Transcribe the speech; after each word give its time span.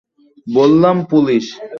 বললাম, 0.47 0.97
পুলিশ! 1.05 1.45